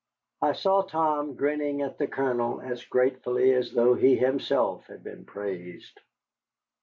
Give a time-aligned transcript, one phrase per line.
[0.41, 5.25] I saw Tom grinning at the Colonel as gratefully as though he himself had been
[5.25, 5.99] praised.